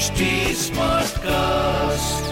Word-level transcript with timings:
HD 0.00 0.26
Smartcast. 0.56 2.28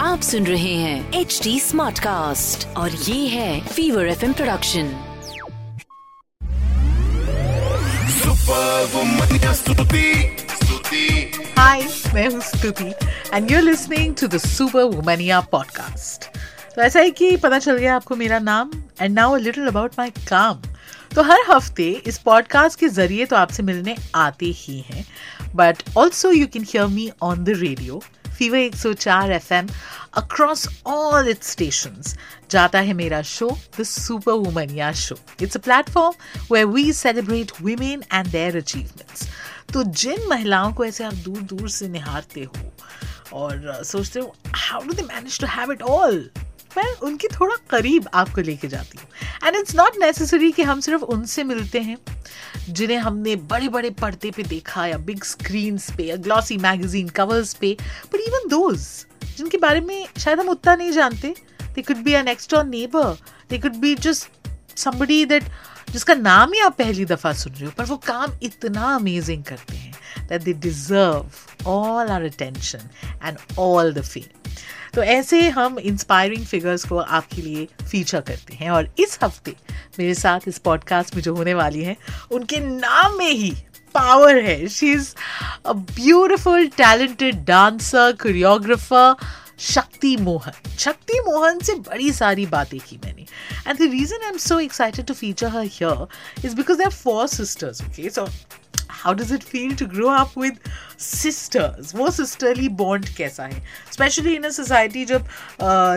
आप 0.00 0.20
सुन 0.22 0.46
रहे 0.46 0.74
हैं 0.74 1.12
एच 1.12 1.40
डी 1.42 1.60
स्मार्ट 1.60 1.98
कास्ट 1.98 2.76
और 2.76 2.90
ये 2.90 3.28
है 3.28 3.66
फीवर 3.66 4.06
एफ़ 4.06 4.32
प्रोडक्शन 4.32 4.86
या 9.44 9.52
स्तुति 9.52 10.34
मैं 12.14 12.28
हूँ 12.28 12.40
Stuti 12.40 12.92
and 13.32 13.50
you're 13.50 13.64
listening 13.64 14.14
to 14.14 14.26
the 14.26 14.36
Superwomania 14.82 15.40
podcast 15.40 16.24
तो 16.76 16.82
ऐसा 16.82 17.00
है 17.00 17.10
कि 17.10 17.36
पता 17.36 17.58
चल 17.58 17.76
गया 17.76 17.96
आपको 17.96 18.16
मेरा 18.16 18.38
नाम 18.38 18.70
and 19.00 19.14
now 19.14 19.34
a 19.34 19.38
little 19.38 19.66
about 19.66 19.92
my 19.98 20.10
काम। 20.10 20.62
तो 21.14 21.22
हर 21.22 21.38
हफ़्ते 21.50 22.02
इस 22.06 22.18
पॉडकास्ट 22.18 22.78
के 22.78 22.88
ज़रिए 22.88 23.24
तो 23.24 23.36
आपसे 23.36 23.62
मिलने 23.62 23.96
आते 24.14 24.46
ही 24.46 24.84
हैं। 24.88 25.04
But 25.56 25.82
also 25.96 26.30
you 26.32 26.46
can 26.46 26.64
hear 26.68 26.86
me 26.86 27.10
on 27.22 27.44
the 27.44 27.58
radio 27.58 28.02
Fever 28.38 28.68
104 28.76 29.30
FM 29.30 29.68
across 30.16 30.66
all 30.86 31.28
its 31.28 31.50
stations 31.50 32.16
जाता 32.50 32.78
है 32.78 32.92
मेरा 32.92 33.22
show 33.22 33.50
the 33.78 33.82
Superwomania 34.32 34.92
show 34.92 35.16
it's 35.42 35.56
a 35.56 35.60
platform 35.60 36.44
where 36.52 36.66
we 36.66 36.92
celebrate 36.92 37.52
women 37.62 38.02
and 38.14 38.26
their 38.26 38.56
achievements 38.56 39.28
तो 39.72 39.82
जिन 40.02 40.26
महिलाओं 40.30 40.72
को 40.72 40.84
ऐसे 40.84 41.04
आप 41.04 41.14
दूर 41.24 41.40
दूर 41.52 41.68
से 41.68 41.88
निहारते 41.88 42.42
हो 42.44 42.72
और 43.38 43.82
सोचते 43.84 44.20
हो 44.20 44.34
how 44.56 44.84
do 44.86 44.92
they 44.92 45.02
manage 45.02 45.40
to 45.40 45.46
have 45.46 45.72
it 45.72 45.82
all 45.82 46.28
मैं 46.76 46.92
उनके 47.06 47.28
थोड़ा 47.28 47.56
करीब 47.70 48.08
आपको 48.14 48.40
लेके 48.40 48.68
जाती 48.68 48.98
हूँ। 48.98 49.08
एंड 49.46 49.56
इट्स 49.56 49.74
नॉट 49.76 49.96
नेसेसरी 50.00 50.50
कि 50.52 50.62
हम 50.62 50.80
सिर्फ़ 50.80 51.02
उनसे 51.02 51.44
मिलते 51.44 51.80
हैं, 51.80 51.96
जिन्हें 52.68 52.98
हमने 52.98 53.36
बड़े 53.50 53.68
बड़े 53.68 53.90
पर्दे 54.00 54.30
पे 54.36 54.42
देखा 54.42 54.86
या 54.86 54.98
बिग 55.08 55.24
स्क्रीन 55.24 55.78
पे 55.96 56.04
या 56.04 56.16
ग्लॉसी 56.26 56.56
मैगजीन 56.56 57.08
कवर्स 57.18 57.54
पे 57.54 57.76
बट 58.12 58.20
इवन 58.28 58.48
दोज 58.48 58.78
जिनके 59.36 59.58
बारे 59.58 59.80
में 59.80 60.06
शायद 60.18 60.40
हम 60.40 60.48
उतना 60.48 60.74
नहीं 60.74 60.92
जानते 60.92 61.34
they 61.74 61.82
could 61.82 62.02
be 62.04 62.12
an 62.12 62.24
next 62.24 62.50
door 62.54 62.64
neighbour 62.64 63.16
they 63.50 63.58
could 63.58 63.76
be 63.84 63.94
just 63.94 64.30
somebody 64.82 65.16
that 65.30 65.44
जिसका 65.94 66.14
नाम 66.14 66.52
ही 66.52 66.60
आप 66.60 66.76
पहली 66.78 67.04
दफ़ा 67.04 67.32
सुन 67.32 67.52
रहे 67.52 67.64
हो, 67.64 67.72
पर 67.78 67.84
वो 67.84 67.96
काम 67.96 68.38
इतना 68.42 68.94
अमेजिंग 68.94 69.44
करते 69.44 69.76
हैं 69.76 70.26
that 70.28 70.42
they 70.42 70.52
deserve 70.52 71.68
all 71.70 72.08
our 72.08 72.22
attention 72.22 72.88
and 73.24 73.36
all 73.58 73.92
the 73.92 74.02
fame 74.02 74.50
तो 74.94 75.02
ऐसे 75.02 75.48
हम 75.50 75.78
इंस्पायरिंग 75.78 76.44
फिगर्स 76.46 76.84
को 76.88 76.98
आपके 76.98 77.42
लिए 77.42 77.66
फीचर 77.90 78.20
करते 78.20 78.54
हैं 78.54 78.70
और 78.70 78.92
इस 78.98 79.18
हफ़्ते 79.22 79.54
मेरे 79.98 80.14
साथ 80.14 80.48
इस 80.48 80.58
पॉडकास्ट 80.58 81.14
में 81.16 81.22
जो 81.22 81.34
होने 81.34 81.54
वाली 81.54 81.82
हैं, 81.82 81.96
उनके 82.32 82.58
नाम 82.60 83.16
में 83.18 83.30
ही 83.30 83.50
पावर 83.94 84.38
है। 84.38 84.68
She 84.68 84.92
is 84.92 85.14
a 85.66 85.72
beautiful 85.72 86.66
talented 86.76 87.44
dancer 87.44 88.12
choreographer 88.22 89.14
Shakti 89.58 90.16
Mohan 90.16 90.76
Shakti 90.78 91.20
Mohan 91.26 91.58
से 91.58 91.74
बड़ी 91.74 92.12
सारी 92.12 92.46
बातें 92.46 92.78
की 92.80 92.96
मैंने। 93.04 93.26
And 93.68 93.78
the 93.78 93.90
reason 93.92 94.22
I 94.24 94.28
am 94.28 94.38
so 94.38 94.58
excited 94.60 95.06
to 95.06 95.14
feature 95.14 95.48
her 95.48 95.64
here 95.64 96.06
is 96.46 96.56
because 96.56 96.78
they 96.78 96.84
are 96.84 96.90
four 96.90 97.26
sisters 97.28 97.82
okay 97.82 98.10
so 98.10 98.26
how 98.94 99.14
does 99.14 99.32
it 99.32 99.42
feel 99.44 99.74
to 99.76 99.86
grow 99.94 100.08
up 100.10 100.38
with 100.38 100.58
sisters 101.00 101.94
वो 101.94 102.10
sisterly 102.10 102.68
bond 102.80 103.08
कैसा 103.16 103.44
है? 103.44 103.62
Specially 103.92 104.34
in 104.34 104.42
a 104.42 104.50
society 104.50 105.04
जब 105.04 105.26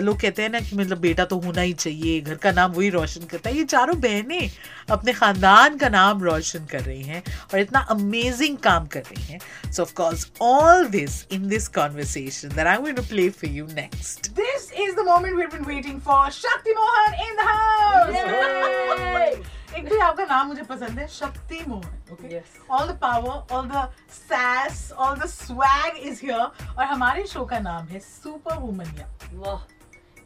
लोग 0.04 0.20
कहते 0.22 0.42
हैं 0.42 0.50
ना 0.50 0.60
कि 0.60 0.76
मतलब 0.76 0.98
बेटा 1.00 1.26
तो 1.26 1.40
होना 1.40 1.62
ही 1.62 1.74
चाहिए 1.74 2.20
घर 2.22 2.36
का 2.36 2.52
नाम 2.52 2.72
वही 2.72 2.90
रोशन 2.90 3.26
करता 3.32 3.50
है। 3.50 3.56
ये 3.58 3.64
चारों 3.66 4.00
बहनें 4.02 4.52
अपने 4.92 5.14
खानदान 5.14 5.78
का 5.78 5.90
नाम 5.90 6.24
रोशन 6.24 6.66
कर 6.72 6.82
रही 6.82 7.04
हैं 7.04 7.24
और 7.54 7.60
इतना 7.60 7.80
अमेजिंग 7.92 8.58
काम 8.64 8.86
कर 8.88 9.02
रही 9.02 9.24
हैं। 9.24 9.40
So 9.72 9.82
of 9.82 9.94
course 9.94 10.28
all 10.42 10.86
this 10.90 11.26
in 11.32 11.48
this 11.50 11.68
conversation 11.78 12.50
that 12.50 12.68
I 12.68 12.76
am 12.76 12.82
going 12.82 12.98
to 12.98 13.04
play 13.04 13.30
for 13.30 13.52
you 13.52 13.66
next 13.74 14.30
this 14.42 14.72
is 14.88 14.96
the 14.96 15.06
moment 15.08 15.36
we 15.36 15.42
have 15.42 15.50
been 15.54 15.76
waiting 15.76 16.02
for 16.02 16.30
Shakti 16.32 16.74
Mohan 16.80 17.14
in 17.28 17.36
the 17.36 17.40
house 17.50 18.16
आपका 20.08 20.26
नाम 20.26 20.48
मुझे 20.48 20.64
पसंद 20.64 21.00
है 21.00 21.08
Shakti 21.14 21.64
Mohan 21.68 22.14
okay 22.14 22.42
all 22.72 22.88
the 22.88 22.98
power 23.02 23.56
all 23.56 23.68
the 23.70 23.88
sass 24.12 24.92
all 24.98 25.16
the 25.20 25.26
swag 25.30 25.98
is 26.08 26.22
here 26.26 26.40
और 26.40 26.84
हमारे 26.86 27.26
show 27.28 27.46
का 27.46 27.60
नाम 27.60 27.88
है 27.88 28.00
सुपर 28.00 28.58
वुमनिया 28.60 29.08
वाह 29.34 29.66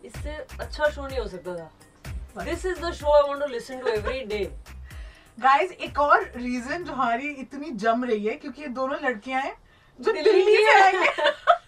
इससे 0.06 0.36
अच्छा 0.60 0.90
शो 0.90 1.08
नहीं 1.08 1.20
हो 1.20 1.28
सकता 1.28 1.56
था। 1.56 2.44
This 2.44 2.66
is 2.66 2.80
the 2.82 2.92
show 2.94 3.16
I 3.16 3.30
want 3.30 3.42
to 3.42 3.48
listen 3.54 3.80
to 3.80 3.88
every 3.90 4.20
day 4.26 4.44
guys 5.38 5.72
एक 5.88 6.00
और 6.00 6.24
रीजन 6.36 6.84
जो 6.84 6.94
हमारी 6.94 7.30
इतनी 7.42 7.72
जम 7.84 8.04
रही 8.06 8.26
है 8.26 8.36
क्योंकि 8.36 8.62
ये 8.62 8.68
दोनों 8.80 8.98
लड़कियाँ 9.04 9.42
हैं 9.42 9.56
जो 10.00 10.12
दिल्ली 10.12 10.32
दिल्ली 10.32 10.58
से 10.58 10.80
आई 10.82 10.94
हैं। 10.96 11.60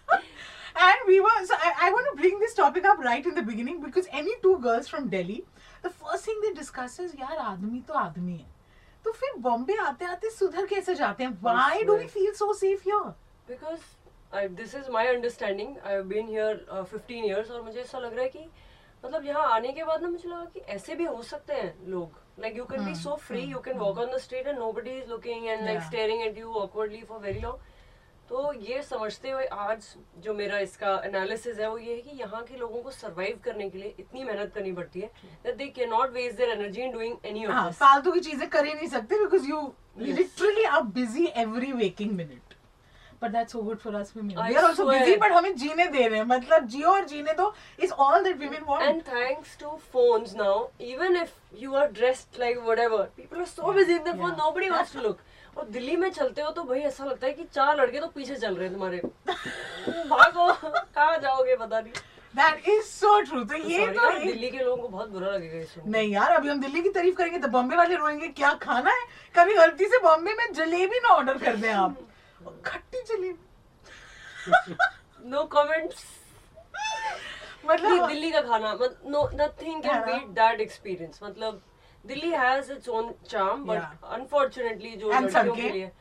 And 0.75 0.97
we 1.07 1.19
were 1.19 1.45
so 1.45 1.55
I, 1.55 1.73
I 1.81 1.91
want 1.91 2.07
to 2.11 2.15
bring 2.21 2.39
this 2.39 2.53
topic 2.53 2.85
up 2.85 2.99
right 2.99 3.25
in 3.25 3.35
the 3.35 3.41
beginning 3.41 3.81
because 3.81 4.07
any 4.11 4.35
two 4.41 4.57
girls 4.59 4.87
from 4.87 5.09
Delhi 5.09 5.43
the 5.81 5.89
first 5.89 6.25
thing 6.25 6.41
they 6.41 6.53
discuss 6.53 6.99
is 6.99 7.15
यार 7.19 7.37
आदमी 7.37 7.81
तो 7.87 7.93
आदमी 7.93 8.33
है. 8.33 8.45
तो 9.05 9.11
फिर 9.11 9.33
बॉम्बे 9.41 9.75
आते 9.85 10.05
आते 10.05 10.29
सुधर 10.29 10.65
कैसे 10.65 10.95
जाते 10.95 11.23
हैं? 11.23 11.39
Why 11.41 11.83
do 11.83 11.97
we 12.01 12.07
feel 12.07 12.33
so 12.41 12.51
safe 12.59 12.83
here? 12.89 13.13
Because 13.49 13.79
this 14.55 14.75
is 14.75 14.89
my 14.91 15.07
understanding 15.07 15.75
I 15.77 15.93
have 15.93 16.03
been 16.07 16.27
here 16.27 16.65
15 16.93 17.25
years 17.25 17.51
और 17.51 17.61
मुझे 17.63 17.79
ऐसा 17.79 17.99
लग 17.99 18.13
रहा 18.13 18.23
है 18.23 18.29
कि 18.29 18.45
मतलब 19.05 19.25
यहाँ 19.25 19.49
आने 19.55 19.71
के 19.73 19.83
बाद 19.83 20.01
ना 20.01 20.09
मुझे 20.09 20.29
लगा 20.29 20.45
कि 20.53 20.59
ऐसे 20.75 20.95
भी 20.95 21.05
हो 21.05 21.21
सकते 21.23 21.53
हैं 21.53 21.73
लोग। 21.89 22.19
Like 22.39 22.57
you 22.57 22.65
can 22.65 22.85
be 22.85 22.95
so 22.95 23.15
free 23.27 23.41
you 23.41 23.59
can 23.65 23.77
walk 23.77 23.97
on 23.99 24.11
the 24.11 24.17
street 24.23 24.47
and 24.47 24.57
nobody 24.59 24.91
is 24.99 25.09
looking 25.09 25.45
and 25.47 25.65
like 25.65 25.81
staring 25.81 26.21
at 26.23 26.37
you 26.37 26.53
awkwardly 26.61 27.01
for 27.09 27.19
very 27.19 27.39
long 27.39 27.71
तो 28.29 28.51
ये 28.61 28.81
समझते 28.83 29.31
हुए 29.31 29.45
आज 29.45 29.85
जो 30.23 30.33
मेरा 30.33 30.59
इसका 30.59 30.93
एनालिसिस 31.05 31.59
है 31.59 31.69
वो 31.69 31.77
ये 31.77 31.93
है 31.93 32.01
कि 32.01 32.17
यहाँ 32.19 32.41
के 32.43 32.57
लोगों 32.57 32.81
को 32.83 32.91
सरवाइव 32.91 33.39
करने 33.43 33.69
के 33.69 33.77
लिए 33.77 33.93
इतनी 33.99 34.23
मेहनत 34.23 34.51
करनी 34.55 34.71
पड़ती 34.73 34.99
है 34.99 35.07
that 35.43 35.55
they 35.57 35.67
can 35.75 35.89
not 35.89 36.13
waste 36.13 36.37
their 36.37 36.49
energy 36.51 36.81
in 36.81 36.91
doing 36.91 37.25
any 37.25 37.45
of 37.45 37.65
this 37.65 37.77
फालतू 37.77 38.11
की 38.11 38.19
चीज़ें 38.29 38.47
कर 38.49 38.65
ही 38.65 38.73
नहीं 38.73 38.87
सकते 38.87 39.19
because 39.19 39.49
you 39.49 39.61
literally 39.99 40.63
are 40.65 40.81
busy 40.95 41.25
every 41.37 41.71
waking 41.73 42.11
minute 42.13 42.55
but 43.21 43.31
that's 43.31 43.51
so 43.51 43.61
good 43.61 43.77
for 43.79 43.95
us 43.95 44.13
we 44.15 44.33
are 44.35 44.63
also 44.63 44.85
busy 44.85 45.15
but 45.17 45.31
हमें 45.31 45.55
जीने 45.57 45.85
दे 45.87 46.07
रहे 46.07 46.17
हैं। 46.19 46.25
मतलब 46.27 46.65
जियो 46.67 46.89
और 46.89 47.05
जीने 47.05 47.33
दो 47.33 47.53
is 47.79 47.91
all 48.07 48.23
that 48.23 48.41
women 48.43 48.63
want 48.67 48.83
and 48.83 49.01
thanks 49.07 49.57
to 49.59 49.75
phones 49.93 50.35
now 50.37 50.67
even 50.87 51.17
if 51.17 51.37
you 51.57 51.73
are 51.75 51.91
dressed 51.91 52.39
like 52.39 52.57
whatever 52.63 53.03
people 53.17 53.39
are 53.39 53.45
so 53.47 53.71
busy 53.73 53.95
in 53.95 54.03
the 54.03 54.17
phone 54.17 54.31
nobody 54.39 54.69
wants 54.69 54.93
to 54.93 54.99
look 55.01 55.19
और 55.57 55.65
दिल्ली 55.69 55.95
में 55.95 56.09
चलते 56.11 56.41
हो 56.41 56.51
तो 56.51 56.63
भाई 56.63 56.79
ऐसा 56.79 57.05
लगता 57.05 57.27
है 57.27 57.33
कि 57.33 57.43
चार 57.43 57.75
लड़के 57.77 57.99
तो 57.99 58.07
पीछे 58.07 58.35
चल 58.35 58.55
रहे 58.55 58.67
हैं 58.67 58.73
तुम्हारे। 58.73 58.97
भागो 60.09 60.53
कहाँ 60.63 61.17
जाओगे 61.17 61.55
पता 61.55 61.79
नहीं। 61.79 61.93
That 62.33 62.67
is 62.69 62.85
so 62.91 63.09
true. 63.25 63.47
तो 63.49 63.55
ये 63.55 63.87
तो 63.87 64.01
यार, 64.01 64.17
दिल्ली 64.19 64.49
के 64.51 64.57
लोगों 64.57 64.81
को 64.81 64.87
बहुत 64.87 65.09
बुरा 65.09 65.31
लगेगा 65.31 65.59
इस 65.59 65.73
नहीं 65.87 66.09
यार 66.11 66.31
अभी 66.31 66.49
हम 66.49 66.61
दिल्ली 66.61 66.81
की 66.81 66.89
तारीफ़ 66.89 67.15
करेंगे 67.15 67.39
तो 67.39 67.47
बॉम्बे 67.47 67.75
वाले 67.75 67.95
रोएँगे 67.95 68.27
क्या 68.27 68.53
खाना 68.63 68.91
है? 68.91 69.05
कभी 69.35 69.53
गलती 69.55 69.85
से 69.85 69.97
बॉम्बे 70.03 70.33
में 70.33 70.53
जलेबी 70.53 70.99
ना 70.99 71.09
ऑर्डर 71.09 71.37
कर 71.37 71.55
दें 71.55 71.71
आप। 71.71 71.97
खट्टी 72.65 73.01
जलेबी। 73.01 73.39
नो. 75.29 75.43
नहीं, 75.53 75.87
मतलब 77.67 78.07
दिल्ली 78.07 78.31
का 78.31 78.41
खाना 78.41 78.77
no 79.05 79.29
nothing 79.33 79.83
can. 79.83 80.01
Beat 80.05 80.27
that 80.39 80.61
experience 80.61 81.19
मतलब 81.23 81.61
Delhi 82.05 82.29
has 82.31 82.71
its 82.71 82.89
own 82.89 83.13
charm 83.29 83.63
but 83.65 83.79
Yeah. 83.79 84.13
Unfortunately 84.13 84.95
जो 84.95 85.11
And 85.11 85.23
लड़कियों 85.23 85.43
सड़कें। 85.43 85.61
के 85.63 85.69
लिए 85.69 85.91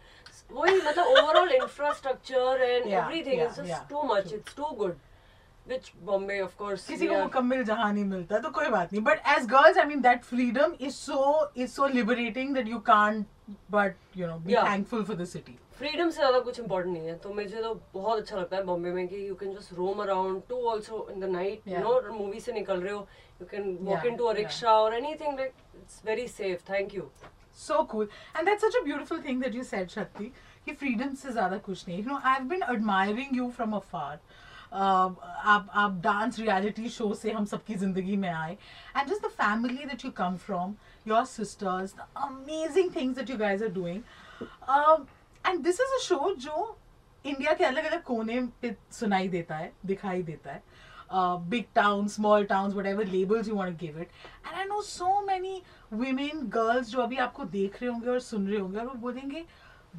वही 0.53 0.81
मतलब 0.81 1.07
overall 1.07 1.53
infrastructure 1.53 2.63
and 2.63 2.85
Yeah, 2.85 2.93
everything 2.95 3.41
yeah, 3.41 3.51
is 3.51 3.61
just 3.61 3.71
yeah, 3.73 3.89
too 3.91 4.03
much 4.15 4.33
it's 4.33 4.57
too 4.57 4.71
good 4.81 4.97
which 5.69 5.91
Bombay 6.05 6.41
of 6.41 6.57
course 6.59 6.87
किसी 6.87 7.07
को 7.07 7.19
मुकम्मल 7.19 7.63
जहाँ 7.65 7.93
नहीं 7.93 8.05
मिलता 8.05 8.39
तो 8.47 8.51
कोई 8.51 8.69
बात 8.69 8.93
नहीं 8.93 9.03
but 9.05 9.21
as 9.37 9.47
girls 9.51 9.79
I 9.79 9.85
mean 9.87 10.01
that 10.03 10.23
freedom 10.25 10.75
is 10.81 10.95
so 10.95 11.51
is 11.57 11.71
so 11.71 11.87
liberating 11.89 12.55
that 12.55 12.69
you 12.69 12.79
can't 12.89 13.27
but 13.71 13.97
you 14.17 14.27
know 14.27 14.37
be 14.39 14.53
Yeah. 14.55 14.67
Thankful 14.71 15.05
for 15.05 15.17
the 15.17 15.25
city 15.35 15.59
freedom 15.79 16.11
से 16.11 16.17
ज़्यादा 16.17 16.39
कुछ 16.41 16.59
इंपॉर्टेंट 16.61 16.97
नहीं 16.97 17.07
है 17.09 17.15
तो 17.19 17.33
मुझे 17.35 17.63
तो 17.63 17.75
बहुत 17.95 18.19
अच्छा 18.19 18.37
लगता 18.37 18.57
है 18.57 18.63
बॉम्बे 18.65 18.91
में 18.93 19.07
कि 19.09 19.27
you 19.29 19.35
can 19.35 19.55
just 19.55 19.73
roam 19.75 20.03
around 20.03 20.43
to 20.49 20.67
also 20.69 21.07
in 21.13 21.21
the 21.21 21.31
night 21.33 21.69
you. 21.69 21.79
Know 21.79 22.13
movie 22.19 22.41
से 22.41 22.53
निकल 22.53 22.81
रहे 22.83 22.93
हो 22.93 23.07
you 23.41 23.47
can 23.51 23.77
walk 23.81 23.97
Yeah, 23.97 24.07
into 24.07 24.25
a. 24.25 24.33
Rickshaw 24.35 24.73
और 24.81 24.95
anything 24.95 25.39
like 25.39 25.53
it's 25.83 26.03
very 26.07 26.27
safe 26.39 26.71
thank 26.71 26.95
you 26.95 27.09
so 27.63 27.79
cool 27.89 28.07
and 28.41 28.49
that's 28.49 28.65
such 28.65 28.77
a 28.79 28.81
beautiful 28.85 29.19
thing 29.25 29.41
that 29.45 29.57
you 29.57 29.65
said 29.71 29.91
shakti 29.95 30.29
कि 30.67 30.75
freedom 30.83 31.15
से 31.23 31.33
ज़्यादा 31.33 31.57
कुछ 31.67 31.89
नहीं 31.89 31.99
you 32.03 32.11
know 32.11 32.21
I've 32.31 32.47
been 32.53 32.63
admiring 32.75 33.35
you 33.39 33.49
from 33.59 33.75
afar 33.79 34.13
uh, 34.13 34.21
आप 34.73 35.71
आप 35.75 36.01
dance 36.05 36.39
reality 36.39 36.89
show 36.89 37.13
से 37.15 37.33
हम 37.33 37.45
सबकी 37.45 37.75
ज़िंदगी 37.75 38.17
में 38.17 38.29
आए। 38.29 38.53
And 38.97 39.09
just 39.09 39.27
the 39.27 39.31
family 39.31 39.85
that 39.85 40.05
you 40.05 40.11
come 40.17 40.37
from 40.47 40.75
your 41.09 41.25
sisters 41.25 41.95
the 41.97 42.07
amazing 42.25 42.95
things 42.97 43.17
that 43.17 43.31
you 43.31 43.37
guys 43.39 43.63
are 43.63 43.69
doing 43.81 44.03
and 45.45 45.63
this 45.65 45.81
is 45.81 45.95
a 45.95 45.99
show 46.03 46.35
जो 46.39 46.77
India 47.25 47.53
के 47.55 47.65
अलग 47.65 47.85
अलग 47.85 48.03
कोने 48.05 48.41
पे 48.63 48.77
सुनाई 48.93 49.29
देता 49.29 49.57
है 49.57 49.73
दिखाई 49.87 50.23
देता 50.23 50.53
है। 50.53 50.91
Big 51.51 51.65
towns, 51.77 52.15
small 52.17 52.45
towns, 52.51 52.75
whatever 52.77 53.05
labels 53.07 53.49
you 53.49 53.57
want 53.57 53.73
to 53.73 53.81
give 53.81 53.97
it. 54.03 54.13
And 54.45 54.61
I 54.61 54.63
know 54.69 54.79
so 54.83 55.09
many 55.25 55.51
women, 56.03 56.39
girls 56.55 56.91
जो 56.91 57.01
अभी 57.03 57.17
आपको 57.25 57.45
देख 57.57 57.77
रहे 57.83 57.91
होंगे 57.91 58.09
और 58.11 58.21
सुन 58.21 58.47
रहे 58.49 58.61
होंगे 58.61 58.79
और 58.79 58.87
वो 58.87 58.95
बोलेंगे 59.01 59.45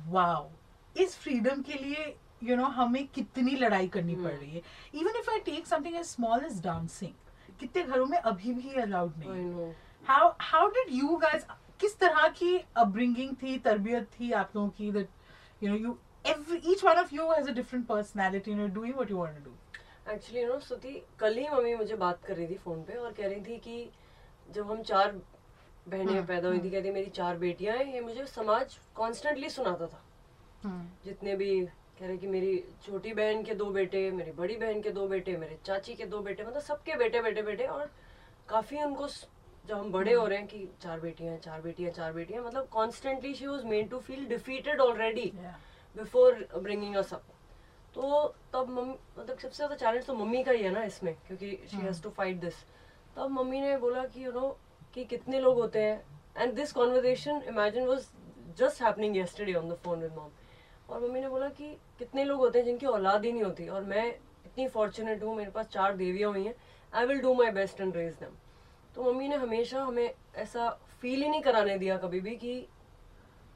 वाओ 0.08 0.50
इस 0.96 1.16
फ्रीडम 1.18 1.62
के 1.68 1.78
लिए 1.84 2.06
यू 2.44 2.56
नो 2.58 2.66
हमें 2.78 3.08
कितनी 3.16 3.56
लड़ाई 3.56 3.88
करनी 3.88 4.16
पड़ 4.16 4.32
रही 4.32 4.50
है। 4.50 4.62
Even 4.94 5.20
if 5.20 5.30
I 5.32 5.40
take 5.46 5.68
something 5.68 5.96
as 5.96 6.06
small 6.06 6.46
as 6.46 6.62
dancing 6.64 7.58
कितने 7.60 7.84
घरों 7.84 8.06
में 8.06 8.18
अभी 8.18 8.54
भी 8.54 8.74
अलाउड 8.82 9.18
नहीं 9.18 9.52
है। 9.54 9.76
How 10.08 10.32
how 10.42 10.68
did 10.78 10.94
you 10.94 11.16
guys 11.18 11.46
किस 11.80 11.98
तरह 12.00 12.28
की 12.40 12.58
अपब्रिंगिंग 12.58 13.36
थी 13.44 13.58
तरबियत 13.60 14.08
थी 14.20 14.32
आप 14.42 14.56
लोगों 14.56 14.70
की 14.78 14.92
that 14.92 15.64
you 15.64 15.70
know 15.70 15.78
you 15.78 15.98
every 16.26 16.58
each 16.72 16.82
one 16.88 17.00
of 17.00 17.10
you 17.14 17.24
has 17.30 17.48
a 17.52 17.54
different 17.56 17.86
personality 17.88 18.52
and 18.52 18.62
you're 18.62 18.74
doing 18.76 18.92
what 18.98 19.10
you 19.10 19.18
want 19.18 19.34
to 19.38 19.42
do? 19.48 19.54
Actually 20.12 20.42
you 20.42 20.48
know 20.48 20.60
Shruti 20.60 20.92
कल 21.20 21.38
ही 21.38 21.48
मम्मी 21.50 21.74
मुझे 21.76 21.96
बात 21.96 22.24
कर 22.26 22.36
रही 22.36 22.48
थी 22.48 22.56
फ़ोन 22.64 22.84
पे 22.84 22.94
और 22.94 23.12
कह 23.18 23.28
रही 23.28 23.42
थी 23.42 23.58
कि 23.66 23.90
जब 24.56 24.72
हम 24.72 24.82
चार 24.84 25.12
बहनें 25.88 26.14
हाँ, 26.14 26.24
पैदा 26.26 26.48
हुई 26.48 26.60
थी 26.60 26.70
कहती 26.70 26.92
मेरी 26.92 27.10
चार 27.16 27.38
बेटियाँ 27.38 27.76
हैं 27.78 27.94
ये 27.94 28.02
मुझे 28.02 28.26
समाज 28.26 28.78
कॉन्स्टेंटली 28.96 29.50
सुनाता 29.50 29.88
था। 29.88 30.02
जितने 31.06 31.36
भी 31.36 31.52
कह 31.98 32.06
रहे 32.08 32.18
कि 32.18 32.28
मेरी 32.28 32.58
छोटी 32.86 33.14
बहन 33.14 33.44
के 33.44 33.54
दो 33.56 33.66
बेटे 33.72 34.10
मेरी 34.12 34.32
बड़ी 34.32 34.56
बहन 34.58 34.82
के 34.82 34.90
दो 34.92 35.08
बेटे 35.08 35.36
मेरे 35.38 35.58
चाची 35.66 35.94
के 35.96 36.06
दो 36.06 36.20
बेटे 36.22 36.44
मतलब 36.44 36.62
सबके 36.62 36.96
बेटे 36.96 37.22
बेटे 37.22 37.42
बेटे 37.42 37.66
और 37.68 37.92
काफ़ी 38.50 38.82
उनको 38.84 39.08
जब 39.66 39.76
हम 39.76 39.92
बड़े 39.92 40.14
हो 40.14 40.26
रहे 40.28 40.38
हैं 40.38 40.48
कि 40.48 40.68
चार 40.82 41.00
बेटियाँ 41.00 41.38
चार 41.38 41.62
बेटियाँ 41.62 41.92
चार 41.92 42.12
बेटियाँ 42.14 42.44
मतलब 42.44 42.68
constantly 42.72 43.34
she 43.34 43.48
was 43.48 43.66
made 43.66 43.90
to 43.90 44.00
feel 44.00 44.26
defeated 44.28 44.82
already 44.82 45.32
before 45.96 46.48
bringing 46.56 46.96
us 46.96 47.14
up 47.14 47.24
तो 47.96 48.28
तब 48.54 48.70
मम्मी 48.70 48.96
मतलब 49.18 49.38
सबसे 49.38 49.56
ज़्यादा 49.56 49.76
चैलेंज 49.76 50.06
तो 50.06 50.14
मम्मी 50.16 50.44
का 50.44 50.52
ही 50.52 50.64
है 50.64 50.72
ना 50.72 50.84
इसमें 50.84 51.14
क्योंकि 51.28 51.58
she 51.72 51.78
has 51.78 52.02
to 52.04 52.10
fight 52.10 52.40
this 52.42 52.64
तब 53.16 53.30
मम्मी 53.32 53.62
ने 53.62 53.76
बोला 53.78 54.06
कि 54.06 54.26
यू 54.26 54.32
नो 54.32 54.58
कि 54.94 55.04
कितने 55.06 55.40
लोग 55.40 55.60
होते 55.60 55.82
हैं? 55.82 56.04
And 56.38 56.54
this 56.54 56.72
conversation 56.72 57.42
imagine 57.48 57.86
was 57.88 58.08
just 58.58 58.82
happening 58.82 59.16
yesterday 59.18 59.54
on 59.54 59.70
the 59.70 59.78
phone 59.84 60.00
with 60.00 60.14
mom 60.16 60.30
और 60.94 61.02
मम्मी 61.02 61.20
ने 61.22 61.30
बोला 61.30 61.48
कि 61.50 61.68
कितने 62.00 62.24
लोग 62.24 62.40
होते 62.40 62.60
हैं 62.60 62.66
जिनकी 62.66 62.86
औलाद 62.86 63.24
ही 63.26 63.32
नहीं 63.32 63.44
होती 63.44 63.68
और 63.68 63.84
मैं 63.84 64.08
इतनी 64.46 64.68
फॉर्चुनेट 64.70 65.24
हूँ 65.24 65.36
मेरे 65.36 65.52
पास 65.52 65.68
चार 65.74 65.96
देवियाँ 65.98 66.30
हुई 66.32 66.44
हैं। 66.46 66.54
I 66.94 67.06
will 67.06 67.22
do 67.22 67.34
my 67.34 67.52
best 67.52 67.82
and 67.82 67.96
raise 67.96 68.14
them 68.16 68.36
तो 68.96 69.04
मम्मी 69.04 69.28
ने 69.28 69.36
हमेशा 69.36 69.84
हमें 69.84 70.14
ऐसा 70.36 70.70
फील 71.02 71.24
ही 71.24 71.30
नहीं 71.30 71.42
कराने 71.42 71.78
दिया 71.78 71.98
कभी 71.98 72.20
भी 72.20 72.36
कि 72.36 72.54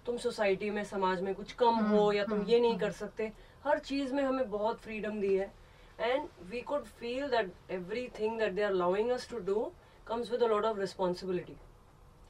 तुम 0.06 0.18
सोसाइटी 0.18 0.70
में 0.70 0.84
समाज 0.86 1.22
में 1.22 1.34
कुछ 1.36 1.52
कम 1.54 1.76
हो 1.88 2.12
या 2.14 2.24
तुम 2.26 2.42
ये 2.48 2.60
नहीं 2.60 2.78
कर 2.80 2.92
सकते। 2.94 3.32
हर 3.64 3.80
चीज़ 3.80 4.14
में 4.14 4.24
हमें 4.24 4.50
बहुत 4.52 4.80
फ्रीडम 4.82 5.20
दी 5.22 5.36
है। 5.36 5.52
And 6.00 6.28
we 6.50 6.62
could 6.62 6.84
feel 7.00 7.28
that 7.30 7.52
every 7.72 8.08
thing 8.20 8.40
that 8.40 8.54
they 8.54 8.64
are 8.64 8.72
allowing 8.72 9.10
us 9.12 9.30
to 9.30 9.38
do 9.46 9.72
comes 10.08 10.32
with 10.32 10.44
a 10.44 10.48
lot 10.48 10.66
of 10.66 10.80
responsibility 10.80 11.56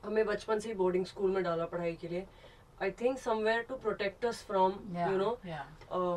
हमें 0.03 0.25
बचपन 0.25 0.59
से 0.59 0.69
ही 0.69 0.75
बोर्डिंग 0.75 1.05
स्कूल 1.05 1.31
में 1.31 1.43
डाला 1.43 1.65
पढ़ाई 1.65 1.93
के 2.01 2.07
लिए। 2.07 2.25
I 2.81 2.91
think 2.99 3.17
somewhere 3.19 3.61
to 3.69 3.75
protect 3.83 4.25
us 4.25 4.41
from 4.47 4.73
you 4.97 5.17
know. 5.17 5.29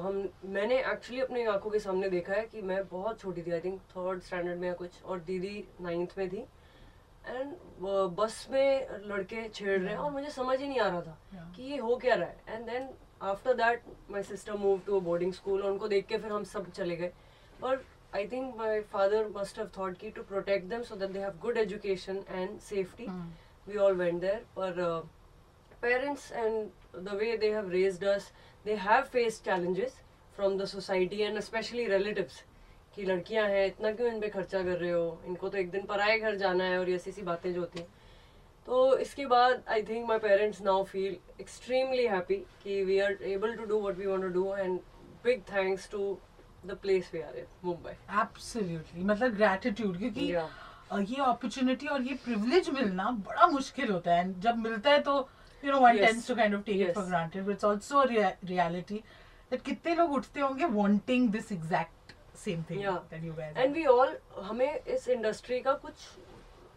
हम 0.06 0.28
मैंने 0.54 0.78
एक्चुअली 0.80 1.20
अपनी 1.20 1.44
आँखों 1.52 1.70
के 1.70 1.78
सामने 1.78 2.08
देखा 2.10 2.32
है 2.32 2.42
कि 2.46 2.62
मैं 2.62 2.82
बहुत 2.88 3.20
छोटी 3.20 3.42
थी 3.42 3.50
आई 3.50 3.60
थिंक 3.60 3.80
थर्ड 3.90 4.22
स्टैंडर्ड 4.22 4.58
में 4.58 4.66
या 4.68 4.74
कुछ 4.74 5.02
और 5.04 5.20
दीदी 5.28 5.64
नाइन्थ 5.80 6.14
में 6.18 6.28
थी। 6.30 6.46
एंड 7.26 7.54
बस 8.18 8.46
में 8.50 8.88
लड़के 9.06 9.48
छेड़ 9.48 9.80
रहे 9.80 9.90
हैं 9.90 9.98
और 9.98 10.10
मुझे 10.12 10.30
समझ 10.30 10.58
ही 10.60 10.68
नहीं 10.68 10.80
आ 10.80 10.88
रहा 10.88 11.00
था 11.00 11.16
Yeah. 11.34 11.56
कि 11.56 11.62
ये 11.62 11.76
हो 11.78 11.96
क्या 11.96 12.14
रहा 12.14 12.28
है। 12.28 12.36
And 12.48 12.66
then 12.66 12.88
after 13.22 13.54
that 13.54 13.82
my 14.10 14.22
sister 14.22 14.54
move 14.58 14.80
to 14.86 14.96
a 14.96 15.02
boarding 15.04 15.32
school 15.32 15.62
और 15.62 15.70
उनको 15.70 15.88
देख 15.88 16.06
के 16.06 16.18
फिर 16.18 16.32
हम 16.32 16.44
सब 16.52 16.70
चले 16.70 16.96
गए। 16.96 17.12
पर 17.62 17.84
I 18.14 18.26
think 18.28 18.54
my 18.56 18.80
father 18.92 19.28
must 19.36 19.58
have 19.58 19.70
thought 19.78 19.96
की 19.98 20.10
to 20.10 20.22
protect 20.28 20.66
them 20.68 20.82
so 20.82 20.96
that 20.96 21.10
they 21.10 21.20
have 21.20 21.38
good 21.42 21.56
education 21.58 22.22
and 22.28 22.58
safety 22.60 23.06
we 23.68 23.76
all 23.76 23.96
went 23.98 24.20
there 24.26 24.40
but 24.56 24.78
uh, 24.86 25.00
parents 25.82 26.30
and 26.42 27.04
the 27.08 27.16
way 27.22 27.36
they 27.42 27.50
have 27.56 27.68
raised 27.74 28.06
us 28.12 28.30
they 28.64 28.76
have 28.86 29.08
faced 29.08 29.44
challenges 29.44 29.98
from 30.38 30.56
the 30.58 30.66
society 30.66 31.22
and 31.24 31.42
especially 31.42 31.88
relatives. 31.88 32.42
कि 32.94 33.04
लड़कियाँ 33.04 33.46
हैं 33.48 33.66
इतना 33.66 33.90
क्यों 33.92 34.08
इन 34.12 34.20
पे 34.20 34.28
खर्चा 34.28 34.62
कर 34.62 34.78
रहे 34.78 34.90
हो? 34.90 35.20
इनको 35.26 35.48
तो 35.48 35.58
एक 35.58 35.70
दिन 35.70 35.84
पराए 35.86 36.18
घर 36.18 36.36
जाना 36.36 36.64
है 36.64 36.78
और 36.78 36.90
ऐसी 36.90 37.12
सी 37.12 37.22
बातें 37.22 37.52
जो 37.52 37.60
होती 37.60 37.78
हैं। 37.78 37.88
तो 38.66 38.96
इसके 38.98 39.26
बाद 39.26 39.62
I 39.68 39.82
think 39.82 40.06
my 40.08 40.18
parents 40.18 40.60
now 40.62 40.82
feel 40.84 41.16
extremely 41.40 42.06
happy 42.06 42.36
कि 42.62 42.82
we 42.84 42.98
are 43.00 43.12
able 43.34 43.54
to 43.56 43.64
do 43.64 43.80
what 43.86 43.96
we 43.98 44.06
want 44.06 44.22
to 44.22 44.28
do 44.40 44.54
and 44.54 44.78
big 45.24 45.42
thanks 45.52 45.88
to 45.90 46.18
the 46.66 46.76
place 46.82 47.10
we 47.14 47.20
are 47.20 47.36
in 47.38 47.46
Mumbai 47.64 47.92
absolutely 48.22 49.04
मतलब 49.12 49.36
ग्रैटिट्यूड 49.36 49.98
क्योंकि 49.98 50.32
Yeah. 50.32 50.48
ये 51.08 51.22
opportunity 51.24 51.86
और 51.86 52.02
ये 52.02 52.14
privilege 52.24 52.70
मिलना 52.70 53.10
बड़ा 53.26 53.46
मुश्किल 53.46 53.90
होता 53.90 54.14
है। 54.14 54.40
जब 54.40 54.56
मिलता 54.58 54.90
है 54.90 55.00
तो 55.02 55.28
you 55.64 55.72
know 55.72 55.80
one 55.80 55.96
Yes. 55.96 56.06
Tends 56.06 56.28
to 56.28 56.34
kind 56.34 56.54
of 56.54 56.62
take 56.64 56.80
it. 56.80 56.94
For 56.94 57.04
granted 57.04 57.44
but 57.44 57.52
it's 57.52 57.64
also 57.64 58.02
reality 58.04 59.02
that 59.50 59.62
कितने 59.62 59.94
लोग 59.94 60.12
उठते 60.14 60.40
होंगे 60.40 60.64
wanting 60.72 61.28
this 61.30 61.52
exact 61.52 62.12
same 62.44 62.62
thing 62.70 62.80
Yeah. 62.82 62.96
That 63.10 63.24
you 63.24 63.32
guys 63.34 63.56
and 63.56 63.74
we 63.74 63.84
all 63.86 64.16
हमें 64.42 64.74
इस 64.74 65.08
इंडस्ट्री 65.08 65.60
का 65.60 65.72
कुछ 65.84 65.94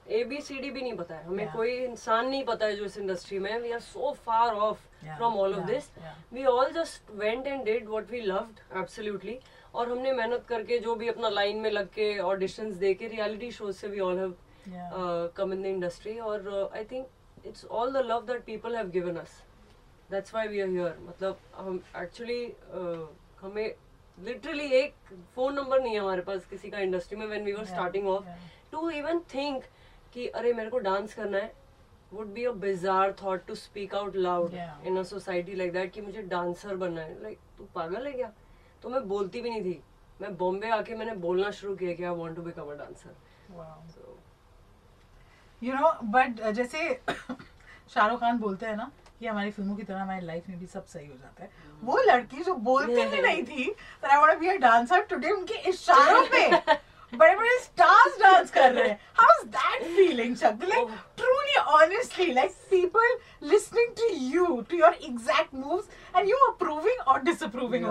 ए 0.10 0.24
बी 0.30 0.40
सी 0.42 0.58
डी 0.60 0.70
भी 0.72 0.82
नहीं 0.82 0.94
पता 0.98 1.16
है। 1.16 1.26
हमें 1.26 1.44
Yeah. 1.44 1.56
कोई 1.56 1.76
इंसान 1.78 2.28
नहीं 2.28 2.44
पता 2.46 2.66
है 2.66 2.76
जो 2.76 2.86
इस 2.86 2.98
इंडस्ट्री 2.98 3.40
में 3.40 3.58
we 3.60 3.72
are 3.72 3.80
so 3.82 4.12
far 4.26 4.54
of 4.56 4.80
from 5.06 5.36
all 5.40 5.54
of 5.56 5.66
this 5.68 5.90
we 6.34 6.46
all 6.46 6.72
just 6.74 7.12
went 7.20 7.48
and 7.48 7.64
did 7.66 7.88
what 7.90 8.12
we 8.12 8.22
loved 8.22 8.60
absolutely 8.78 9.40
और 9.76 9.90
हमने 9.92 10.12
मेहनत 10.14 10.46
करके 10.48 10.80
जो 10.80 10.96
भी 10.96 11.08
अपना 11.08 11.30
लाइन 11.30 11.58
में 11.60 11.70
लग 11.72 11.88
के 11.94 12.18
ऑडिशंस 12.22 12.74
दे 12.78 12.94
के 12.94 13.08
रियलिटी 13.08 13.52
शोज़ 13.52 13.76
से 13.78 13.88
we 13.88 14.00
all 14.00 14.18
have 14.20 14.36
come 15.38 15.54
in 15.54 15.62
the 15.64 15.66
industry 15.66 16.18
और 16.20 16.72
I 16.76 16.84
think 16.92 17.08
it's 17.46 17.66
all 17.66 17.94
the 17.94 18.06
love 18.06 18.26
that 18.26 18.44
people 18.46 18.76
have 18.76 18.90
given 18.90 19.16
us 19.18 19.42
that's 20.12 20.34
why 20.34 20.48
we 20.48 20.60
are 20.62 20.70
here 20.70 20.98
मतलब 21.08 21.40
हम 21.56 21.82
एक्चुअली 21.98 22.44
हमें 23.42 23.76
लिटरली 24.18 24.66
एक 24.78 24.94
फ़ोन 25.36 25.54
नंबर 25.54 25.82
नहीं 25.82 25.94
है 25.94 26.00
हमारे 26.00 26.22
पास 26.22 26.46
किसी 26.46 26.70
का 26.70 26.80
इंडस्ट्री 26.80 27.18
में 27.18 27.26
when 27.28 27.44
we 27.46 27.54
were 27.54 27.66
starting 27.66 28.08
off 28.08 28.24
yeah. 28.24 28.72
To 28.72 28.90
even 28.90 29.20
think 29.34 29.64
कि 30.14 30.28
अरे 30.28 30.54
मेरे 30.54 30.70
को 30.70 30.80
डांस 30.80 31.14
करना 31.14 31.38
है 31.38 31.52
would 32.14 32.28
be 32.34 32.44
a 32.46 32.52
bizarre 32.66 33.16
thought 33.22 33.46
to 33.46 33.56
speak 33.56 33.96
out 33.96 34.16
loud 34.16 34.52
Yeah. 34.52 34.86
In 34.88 34.98
a 34.98 35.04
society 35.04 35.56
like 35.56 35.72
that 35.74 35.92
कि 35.94 36.02
मुझे 36.02 36.22
डांसर 36.22 36.76
बनना 36.76 37.02
है। 37.02 37.22
लाइक 37.24 37.40
तू 37.58 37.68
पागल 37.76 38.08
है 38.08 38.14
क्या? 38.14 38.32
तो 38.84 38.90
मैं 38.90 39.08
बोलती 39.08 39.42
भी 39.42 39.50
नहीं 39.50 39.64
थी। 39.64 39.82
मैं 40.22 40.36
बॉम्बे 40.38 40.70
आके 40.70 40.96
मैंने 40.96 41.16
बोलना 41.26 41.52
शुरू 41.52 41.76
किया 41.76 41.94
कि 41.94 42.04
I 42.04 42.16
want 42.16 42.36
to 42.36 42.42
become 42.42 42.72
a 42.72 42.76
dancer 42.78 43.16
you 45.64 45.74
know 45.74 45.92
but 46.14 46.42
जैसे 46.52 47.00
शाहरुख 47.94 48.20
खान 48.20 48.38
बोलते 48.38 48.66
हैं 48.66 48.76
ना 48.76 48.92
कि 49.20 49.28
हमारी 49.28 49.52
फ़िल्मों 49.52 49.76
की 49.76 49.84
तरह 49.84 50.02
हमारी 50.02 50.26
लाइफ 50.26 50.50
में 50.50 50.60
भी 50.60 50.66
सब 50.68 50.86
सही 50.86 51.06
हो 51.08 51.14
जाता 51.14 51.44
है। 51.44 51.50
mm. 51.50 51.84
वो 51.84 51.98
लड़की 52.08 52.44
जो 52.44 52.54
बोलती 52.70 52.96
yeah, 52.96 53.22
नहीं 53.24 53.44
थी 53.44 53.70
पर 54.02 54.10
I 54.10 54.18
want 54.22 54.40
be 54.40 54.48
a 54.48 54.56
dancer 54.58 55.02
today 55.10 55.30
उनके 55.32 55.70
इशारों 55.70 56.26
पे 56.34 56.50
बड़े-बड़े 57.14 57.58
स्टार्स 57.60 58.18
डांस 58.20 58.52
कर 58.52 58.72
रहे 58.74 58.88
हैं। 58.90 59.00
हाउ 59.20 59.40
इज़ 59.42 59.48
दैट 59.50 59.84
फीलिंग 59.96 60.36
शब्द 60.36 60.64
truly 61.18 61.56
honestly 61.58 62.32
like 62.34 62.52
people 62.70 63.18
listening 63.48 63.96
to 64.00 64.08
you 64.36 64.62
to 64.70 64.78
your 64.78 64.94
exact 65.04 65.54
moves 65.56 65.90
and 66.16 66.30
you 66.30 66.38
approving 66.48 67.08
और 67.08 67.22
डिसअप्रूविंग 67.24 67.86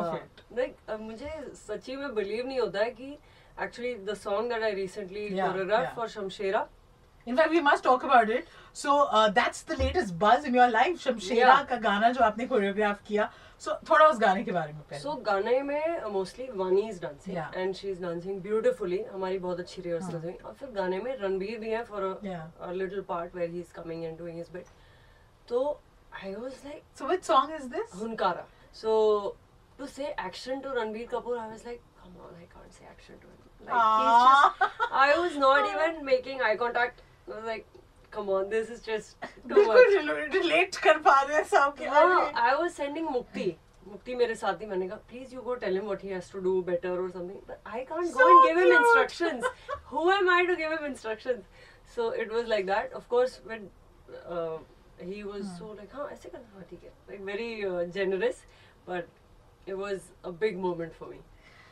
मुझे 1.00 1.30
सची 1.66 1.96
में 1.96 2.14
बिलीव 2.14 2.46
नहीं 2.46 2.60
होता 2.60 2.78
है 2.78 2.90
कि 2.90 3.16
actually 3.62 3.94
the 3.94 4.14
song 4.14 4.52
that 4.52 4.62
I 4.62 4.74
recently 4.74 5.28
for 5.96 6.08
Shamshera 6.08 6.66
In 7.27 7.35
fact, 7.37 7.49
we 7.51 7.59
must 7.63 7.83
talk 7.83 8.03
about 8.07 8.29
it. 8.33 8.47
So 8.73 8.93
uh, 9.19 9.29
that's 9.37 9.63
the 9.69 9.75
latest 9.79 10.17
buzz 10.19 10.45
in 10.49 10.53
your 10.53 10.69
life. 10.73 10.97
Shamshera 11.03 11.47
Yeah. 11.47 11.65
का 11.69 11.75
गाना 11.85 12.11
जो 12.17 12.23
आपने 12.23 12.45
कोरियोग्राफ 12.47 13.01
किया. 13.07 13.29
So 13.65 13.73
थोड़ा 13.89 14.05
उस 14.07 14.19
गाने 14.19 14.43
के 14.43 14.51
बारे 14.51 14.73
में 14.73 14.81
पहले. 14.81 14.99
सो 15.01 15.13
गाने 15.25 15.61
में 15.69 16.03
mostly 16.11 16.47
Vaani 16.55 16.87
is 16.89 17.01
dancing 17.01 17.35
Yeah. 17.37 17.55
And 17.57 17.73
she 17.75 17.89
is 17.91 18.01
dancing 18.01 18.41
beautifully 18.41 19.01
हमारी 19.13 19.39
बहुत 19.45 19.59
अच्छी 19.59 19.81
रिहर्सल 19.81 20.17
हुई 20.25 20.33
और 20.45 20.53
फिर 20.59 20.69
गाने 20.75 20.99
में 21.01 21.15
रणबीर 21.21 21.57
भी 21.59 21.69
है 21.69 21.83
for 21.89 22.03
Yeah. 22.25 22.45
A 22.61 22.71
little 22.71 23.01
part 23.09 23.35
where 23.35 23.49
he 23.49 23.59
is 23.59 23.71
coming 23.75 24.03
and 24.03 24.17
doing 24.17 24.37
his 24.37 24.49
bit 24.53 24.65
तो 25.49 25.79
I 26.23 26.33
was 26.35 26.53
like 26.65 26.83
so 26.99 27.09
which 27.11 27.23
song 27.31 27.51
is 27.59 27.67
this? 27.75 27.99
Hunkara 27.99 28.45
so 28.81 29.35
to 29.79 29.85
say 29.85 30.05
action 30.25 30.59
to 30.61 30.69
Ranbir 30.79 31.07
Kapoor 31.11 31.37
I 31.37 31.49
was 31.49 31.65
like 31.65 31.81
come 32.03 32.21
on 32.27 32.35
I 32.35 32.45
can't 32.55 32.71
say 32.71 32.85
action 32.91 33.19
to 33.21 33.27
like 33.67 33.73
he's 33.73 34.17
just 34.23 34.91
I 35.03 35.07
was 35.19 35.35
not 35.43 35.67
even 35.69 35.95
making 36.09 36.41
eye 36.47 36.55
contact 36.63 36.99
I 36.99 37.03
was 37.03 37.03
like 37.26 37.66
come 38.10 38.28
on 38.30 38.48
this 38.48 38.70
मुक्ति 43.86 44.14
मेरे 44.14 44.34
साथ 44.34 44.60
ही 44.60 44.66
मैंने 44.66 44.88
कहा 44.88 44.96
please 45.08 45.34
you 45.34 45.40
go 45.42 45.54
tell 45.62 45.74
him 45.74 45.84
what 45.84 46.02
he 46.02 46.08
has 46.08 46.30
to 46.32 46.38
do 46.40 46.60
better 46.62 46.90
और 46.90 47.10
something 47.10 47.38
but 47.48 47.68
I 47.68 47.84
can't 47.84 48.12
go 48.12 48.28
and 48.28 48.44
give 48.46 48.58
him 48.58 48.72
instructions 48.74 49.44
who 49.92 50.10
am 50.12 50.30
I 50.30 50.46
to 50.46 50.56
give 50.56 50.72
him 50.72 50.84
instructions 50.86 51.44
so 51.94 52.12
it 52.14 52.32
was 52.32 52.48
like 52.48 52.66
that 52.66 52.92
of 52.92 53.08
course 53.08 53.40
when 53.46 53.68
he 55.02 55.22
was 55.22 55.42
so 55.58 55.72
like 55.74 55.94
हाँ। 55.94 56.08
ऐसे 56.10 56.28
करना 56.28 56.62
ठीक 56.70 56.84
है. 56.84 56.92
Like 57.08 57.20
very 57.22 57.90
generous 57.92 58.44
but 58.88 59.68
it 59.68 59.74
was 59.74 60.00
a 60.24 60.30
big 60.40 60.58
moment 60.58 60.92
for 60.92 61.08
me 61.08 61.20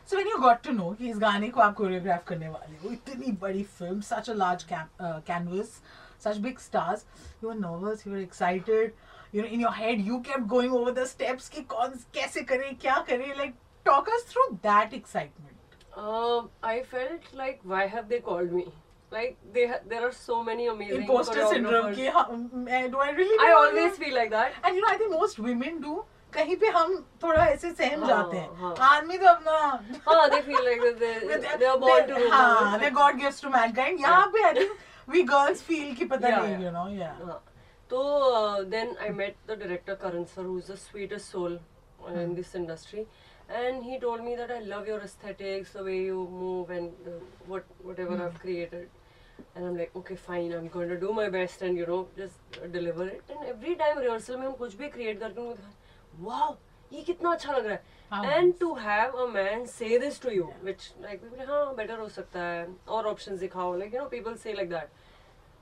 So 0.04 0.16
when 0.16 0.26
you 0.26 0.38
got 0.40 0.62
to 0.64 0.73
know 0.73 0.95
कि 0.99 1.11
इस 1.11 1.19
गाने 1.19 1.49
को 1.57 1.61
आप 1.61 1.75
कोरियोग्राफ 1.76 2.25
करने 2.28 2.49
वाले 2.49 2.76
हो 2.85 2.90
इतनी 2.92 3.33
बड़ी 3.42 3.62
film 3.78 4.00
such 4.11 4.28
a 4.28 4.35
large 4.42 4.66
cam- 4.73 4.90
uh, 5.09 5.21
canvas 5.30 5.78
such 6.25 6.40
big 6.47 6.59
stars 6.61 7.04
you 7.42 7.49
were 7.49 7.59
nervous 7.61 8.04
you 8.07 8.12
were 8.14 8.23
excited 8.25 8.92
you 9.33 9.42
know 9.42 9.52
in 9.57 9.61
your 9.66 9.73
head 9.80 10.00
you 10.11 10.21
kept 10.30 10.49
going 10.54 10.73
over 10.80 10.92
the 11.00 11.07
steps 11.12 11.49
कि 11.54 11.62
कौन 11.75 11.95
कैसे 12.14 12.42
करे 12.52 12.73
क्या 12.87 12.97
करे 13.11 13.33
like 13.42 13.54
talk 13.85 14.09
us 14.19 14.25
through 14.33 14.59
that 14.62 14.92
excitement. 14.92 15.57
Um, 15.97 16.50
I 16.62 16.83
felt 16.83 17.33
like 17.35 17.61
why 17.62 17.87
have 17.87 18.09
they 18.09 18.21
called 18.21 18.52
me? 18.52 18.64
Like 19.12 19.38
they 19.54 19.66
ha- 19.66 19.80
there 19.92 20.02
are 20.09 20.12
so 20.12 20.42
many 20.49 20.66
amazing 20.73 21.02
Imposter 21.02 21.47
syndrome. 21.52 21.95
कि 21.95 22.11
हाँ, 22.16 22.90
do 22.90 22.99
I 22.99 23.11
really? 23.11 23.38
I 23.47 23.52
always 23.61 23.97
feel 24.02 24.14
like 24.14 24.30
that. 24.30 24.52
And 24.62 24.76
you 24.76 24.83
know, 24.83 24.92
I 24.92 24.97
think 24.99 25.12
most 25.12 25.38
women 25.38 25.80
do. 25.80 26.04
कहीं 26.34 26.56
पे 26.56 26.68
हम 26.76 26.94
थोड़ा 27.22 27.44
ऐसे 27.46 27.70
सहम 27.70 28.04
हाँ, 28.04 28.08
जाते 28.08 28.37
हैं 28.37 28.56
हाँ. 28.56 28.75
आदमी 28.88 29.18
तो 29.18 29.26
अपना 29.26 29.52
हाँ, 30.08 30.28
that 30.30 30.46
they 30.46 31.58
they 31.58 31.66
are 31.66 31.78
born 31.78 32.06
to 32.08 32.14
rule. 32.14 32.30
हाँ 32.30 32.80
they 32.80 32.90
God 32.90 33.18
gives 33.18 33.40
to 33.40 33.50
mankind 33.50 34.00
यहाँ 34.00 34.26
पे 34.34 34.42
I 34.49 34.52
think 34.54 34.72
we 35.08 35.25
girls 35.25 35.62
feel 35.62 35.94
कि 35.96 36.08
पता 36.08 36.28
नहीं 36.28 36.52
yeah. 36.52 36.60
you 36.60 36.70
know 36.70 36.87
yeah 36.88 37.14
हाँ. 37.25 37.40
So 37.90 38.00
uh, 38.34 38.64
then 38.72 38.94
I 39.04 39.08
met 39.10 39.34
the 39.49 39.56
director 39.56 39.96
Karan 39.96 40.26
sir, 40.26 40.42
who's 40.42 40.68
the 40.68 40.76
sweetest 40.76 41.28
soul 41.30 41.58
uh, 42.08 42.12
in 42.12 42.37
this 42.37 42.54
industry, 42.54 43.06
and 43.49 43.82
he 43.82 43.99
told 43.99 44.22
me 44.25 44.37
that 44.37 44.52
I 44.52 44.60
love 44.60 44.87
your 44.87 45.00
aesthetics, 45.00 45.72
the 45.72 45.82
way 45.82 45.96
you 46.04 46.28
move, 46.30 46.70
and 46.70 46.92
the, 47.04 47.14
what 47.49 47.64
whatever 47.82 48.16
mm. 48.16 48.26
I've 48.26 48.38
created. 48.38 48.88
And 49.56 49.66
I'm 49.66 49.76
like, 49.76 49.90
okay, 49.96 50.14
fine, 50.14 50.52
I'm 50.52 50.68
going 50.68 50.88
to 50.90 51.00
do 51.00 51.12
my 51.12 51.28
best 51.28 51.62
and 51.62 51.76
you 51.76 51.87
know 51.87 52.06
just 52.16 52.62
uh, 52.62 52.68
deliver 52.68 53.08
it. 53.08 53.22
And 53.28 53.49
every 53.49 53.75
time 53.75 53.99
rehearsal 53.99 54.38
में 54.38 54.46
हम 54.46 54.56
कुछ 54.58 54.76
भी 54.76 54.92
create 54.92 55.20
करके 55.20 55.40
उनको 55.40 55.79
wow, 56.19 56.57
ये 56.93 57.02
कितना 57.02 57.33
अच्छा 57.33 57.52
लग 57.52 57.67
रहा 57.67 57.75
है. 57.75 58.52
To 58.61 58.75
have 58.75 59.14
a 59.14 59.26
man 59.29 59.67
say 59.67 59.99
this 59.99 60.19
to 60.19 60.33
you, 60.35 60.49
which 60.62 60.90
like 61.02 61.23
people 61.23 61.47
हाँ 61.47 61.75
better 61.76 61.99
हो 61.99 62.09
सकता 62.09 62.40
है 62.40 62.67
और 62.88 63.12
options 63.14 63.40
दिखाओ, 63.40 63.79
like 63.79 63.93
you 63.93 64.00
know 64.00 64.11
people 64.17 64.37
say 64.37 64.55
like 64.55 64.71
that. 64.71 64.90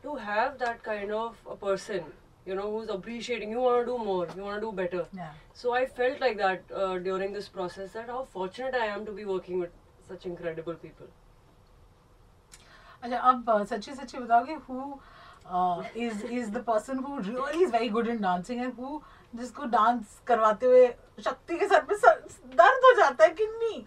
to 0.02 0.14
have 0.14 0.58
that 0.58 0.82
kind 0.82 1.12
of 1.12 1.38
a 1.50 1.56
person 1.56 2.04
you 2.46 2.54
know 2.54 2.66
who's 2.72 2.88
appreciating 2.88 3.50
you 3.50 3.60
want 3.60 3.80
to 3.80 3.86
do 3.86 3.98
more 3.98 4.26
you 4.36 4.42
want 4.42 4.60
to 4.60 4.66
do 4.66 4.72
better 4.72 5.04
yeah 5.12 5.32
so 5.52 5.74
i 5.74 5.84
felt 5.84 6.20
like 6.20 6.36
that 6.38 6.62
uh, 6.74 6.98
during 6.98 7.32
this 7.32 7.48
process 7.48 7.92
that 7.92 8.06
how 8.08 8.24
fortunate 8.36 8.74
i 8.74 8.86
am 8.86 9.04
to 9.08 9.12
be 9.12 9.24
working 9.24 9.58
with 9.58 9.72
such 10.10 10.26
incredible 10.32 10.78
people 10.84 11.14
अच्छा 13.02 13.18
अब 13.30 13.50
uh, 13.50 13.64
सच्ची 13.64 13.94
सच्ची 13.94 14.18
बताओगे 14.18 14.54
who 14.68 14.98
is 15.96 16.24
is 16.26 16.50
the 16.52 16.62
person 16.64 16.98
who 17.04 17.18
really 17.18 17.62
is 17.64 17.70
very 17.72 17.88
good 17.88 18.08
in 18.08 18.20
dancing 18.20 18.60
and 18.62 18.72
who 18.78 19.00
जिसको 19.34 19.64
dance 19.64 20.20
करवाते 20.26 20.66
हुए 20.66 20.86
शक्ति 21.24 21.58
के 21.58 21.68
सर 21.68 21.80
पे 21.80 21.96
सर, 21.96 22.24
दर्द 22.46 22.84
हो 22.84 22.92
जाता 23.00 23.24
है 23.24 23.30
कि 23.30 23.46
नहीं 23.46 23.84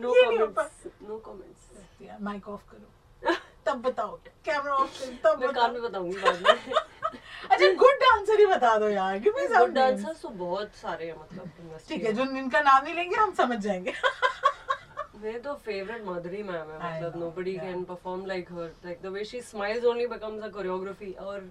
no 0.00 0.16
ये 0.16 0.26
नहीं 0.26 0.38
हो 0.38 1.22
comments. 1.26 2.20
माइक 2.20 2.48
ऑफ़ 2.48 2.62
करो। 2.70 3.34
तब 3.66 3.82
बताओ 3.82 4.16
कैमरा 4.44 4.74
ऑफ़ 4.74 5.00
करो 5.00 5.12
तब 5.24 5.40
मैं 5.40 5.52
कान 5.54 5.72
में 5.72 5.82
बताऊँगी 5.82 6.16
बाद 6.16 6.42
में। 6.42 6.72
अच्छा 7.50 7.72
गुड 7.72 7.94
डांसर 7.94 8.38
ही 8.40 8.46
बता 8.46 8.76
दो 8.78 8.88
यार 8.88 9.18
गिव 9.18 9.34
मी 9.36 9.46
गुड 9.48 9.72
डांसर्स 9.74 10.22
तो 10.22 10.28
बहुत 10.28 10.74
सारे 10.74 11.06
हैं 11.06 11.20
मतलब 11.20 11.78
ठीक 11.88 12.04
है 12.04 12.12
जो 12.12 12.22
इनका 12.22 12.60
नाम 12.60 12.84
नहीं 12.84 12.94
लेंगे 12.94 13.16
हम 13.16 13.34
समझ 13.34 13.58
जाएँगे। 13.58 13.92
मेरे 15.22 15.38
तो 15.38 15.54
फेवरेट 15.54 16.04
माधुरी 16.04 16.42
मैम 16.42 16.70
है 16.70 17.04
मतलब 17.04 17.36
yeah. 17.46 17.60
can 17.60 17.84
perform 17.84 18.24
like 18.26 18.48
her. 18.48 18.70
Like 18.84 19.02
the 19.02 19.12
way 19.12 19.24
she 19.24 19.40
smiles 19.40 19.84
only 19.84 20.06
becomes 20.06 20.42
a 20.42 20.50
choreography 20.50 21.14
or 21.20 21.42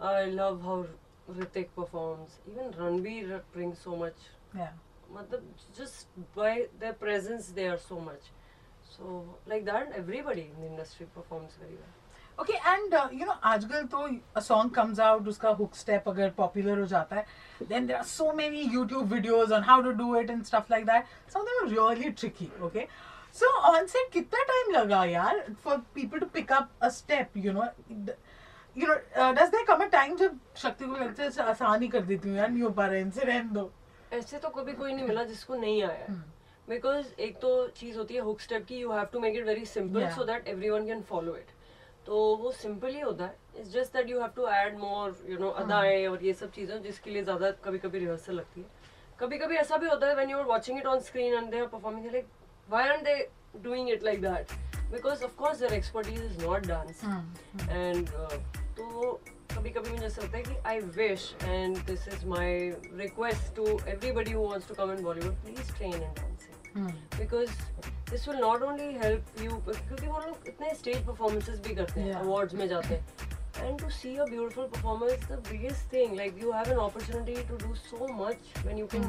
I 0.00 0.26
love 0.26 0.60
how 0.62 0.84
Ritik 1.28 1.68
performs 1.74 2.38
even 2.48 2.72
Ranveer 2.72 3.40
brings 3.52 3.78
so 3.78 3.96
much. 3.96 4.28
Yeah. 4.54 4.72
मतलब 5.08 5.42
just 5.76 6.06
by 6.34 6.66
their 6.78 6.92
presence 6.94 7.48
they 7.50 7.66
are 7.68 7.78
so 7.78 8.00
much. 8.00 8.30
So 8.84 9.24
like 9.46 9.64
that 9.66 9.92
everybody 9.94 10.50
in 10.54 10.60
the 10.60 10.66
industry 10.66 11.06
performs 11.14 11.58
very 11.60 11.74
well. 11.74 11.98
Okay 12.38 12.52
and 12.52 12.94
you 13.12 13.26
know 13.26 13.32
आजकल 13.44 13.84
तो 13.86 13.98
a 14.36 14.40
song 14.40 14.70
comes 14.74 15.00
out 15.00 15.26
उसका 15.28 15.48
hook 15.58 15.74
step 15.76 16.08
अगर 16.08 16.30
popular 16.36 16.78
हो 16.78 16.86
जाता 16.92 17.16
है 17.16 17.24
then 17.68 17.86
there 17.86 17.96
are 17.96 18.02
so 18.04 18.32
many 18.32 18.60
YouTube 18.74 19.12
videos 19.12 19.52
on 19.52 19.62
how 19.62 19.82
to 19.82 19.90
do 19.98 20.16
it 20.16 20.30
and 20.30 20.44
stuff 20.44 20.70
like 20.70 20.86
that 20.86 21.06
some 21.32 21.42
them 21.48 21.68
really 21.70 22.10
tricky 22.10 22.50
okay 22.66 22.86
so 23.40 23.50
on 23.72 23.86
set 23.86 24.10
कितना 24.12 24.42
time 24.48 24.70
लगा 24.76 25.04
यार 25.04 25.44
for 25.64 25.76
people 25.94 26.18
to 26.18 26.26
pick 26.34 26.52
up 26.52 26.70
a 26.82 26.88
step 26.98 27.36
you 27.36 27.52
know 27.52 27.66
you 28.76 28.86
know 28.86 28.94
does 29.32 29.48
there 29.50 29.64
come 29.66 29.82
a 29.84 29.86
time 29.92 30.16
जब 30.16 30.38
शक्ति 30.56 30.84
को 30.84 30.94
लगता 30.94 31.22
है 31.22 31.28
"अच्छा, 31.28 31.44
आसान 31.44 31.82
ही 31.82 31.88
कर 31.88 32.00
देती 32.02 32.28
हूँ 32.28 32.36
यार 32.36 32.48
नहीं 32.50 32.62
हो 32.62 32.70
पा 32.70 32.86
रहा 32.86 32.94
है 32.94 33.00
इनसे 33.00 33.24
रहने 33.24 33.54
दो। 33.54 33.70
ऐसे 34.12 34.38
तो 34.38 34.48
कभी 34.50 34.72
कोई 34.72 34.92
नहीं 34.92 35.06
मिला 35.08 35.24
जिसको 35.24 35.54
नहीं 35.56 35.82
आया। 35.82 36.06
बिकॉज़ 36.68 37.06
एक 37.20 37.36
तो 37.40 37.50
चीज़ 37.76 37.98
होती 37.98 38.14
है 38.14 38.20
हुक 38.20 38.40
स्टेप 38.40 38.64
की 38.66 38.78
you 38.78 38.92
have 38.92 39.04
to 39.12 39.20
make 39.20 39.36
it 39.36 39.46
very 39.46 39.64
simple 39.66 40.08
so 40.10 40.24
that 40.24 40.48
everyone 40.48 40.86
can 40.86 41.02
follow 41.10 41.36
it 41.36 41.50
तो 42.06 42.20
वो 42.36 42.52
सिंपल 42.52 42.94
ही 42.94 43.00
होता 43.00 43.24
है। 43.24 43.36
It's 43.58 43.72
just 43.72 43.92
that 43.96 44.08
you 44.10 44.20
have 44.20 44.30
to 44.36 44.46
add 44.48 44.78
more 44.78 45.16
you 45.28 45.38
know 45.38 45.48
अदाएँ 45.64 46.06
और 46.06 46.24
ये 46.24 46.32
सब 46.34 46.50
चीज़ें 46.52 46.80
जिसके 46.82 47.10
लिए 47.10 47.22
ज़्यादा 47.24 47.50
कभी 47.64 47.78
कभी 47.78 47.98
रिहर्सल 47.98 48.34
लगती 48.34 48.60
है। 48.60 48.66
कभी 49.20 49.38
कभी 49.38 49.56
ऐसा 49.56 49.76
भी 49.76 49.88
होता 49.88 50.06
है 50.06 50.14
when 50.14 50.30
you 50.30 50.38
are 50.38 50.44
watching 50.46 50.78
it 50.78 50.86
on 50.86 51.00
screen 51.10 51.34
and 51.34 51.50
they 51.50 51.60
are 51.60 51.66
performing 51.68 52.10
like 52.12 52.26
why 52.70 52.88
are 52.88 53.02
they 53.02 53.16
doing 53.62 53.90
it 53.90 54.04
like 54.04 54.22
that 54.22 54.52
because 54.92 55.24
of 55.24 55.36
course 55.36 55.58
their 55.58 55.72
expertise 55.74 56.24
is 56.24 56.44
not 56.44 56.66
dance 56.66 57.04
and 57.70 58.08
तो 58.76 59.20
कभी 59.54 59.70
कभी 59.70 59.90
मुझे 59.90 60.04
ऐसा 60.06 60.22
लगता 60.22 60.36
है 60.36 60.42
कि 60.42 60.56
I 60.66 60.78
wish 60.98 61.34
and 61.44 61.76
this 61.86 62.06
is 62.08 62.26
my 62.26 62.58
request 63.00 63.54
to 63.56 63.66
everybody 63.66 64.32
who 64.32 64.46
wants 64.48 64.68
to 64.68 64.74
come 64.74 64.92
in 64.92 65.02
Bollywood 65.04 65.34
please 65.44 65.72
train 65.76 65.94
in 65.94 66.14
dancing 66.20 66.86
because 67.18 67.50
this 68.10 68.28
will 68.28 68.38
not 68.40 68.62
only 68.62 68.94
help 69.04 69.40
you 69.42 69.50
क्योंकि 69.68 70.06
वो 70.06 70.18
लोग 70.18 70.48
इतने 70.48 70.74
स्टेज 70.78 71.06
परफॉर्मेंसेज 71.06 71.60
भी 71.66 71.74
करते 71.74 72.00
हैं 72.00 72.14
अवार्ड्स 72.14 72.54
में 72.54 72.66
जाते 72.68 72.94
हैं. 72.94 73.30
And 73.62 73.80
to 73.80 73.88
see 73.94 74.12
a 74.22 74.24
beautiful 74.28 74.68
performer 74.74 75.08
is 75.14 75.24
the 75.30 75.36
biggest 75.48 75.90
thing 75.90 76.14
like 76.20 76.38
you 76.42 76.52
have 76.54 76.70
an 76.74 76.78
opportunity 76.84 77.34
to 77.50 77.58
do 77.62 77.74
so 77.80 78.06
much 78.20 78.48
when 78.68 78.78
you 78.80 78.86
can 78.94 79.04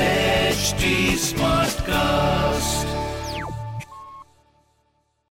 HD 0.57 1.17
Smartcast. 1.27 2.96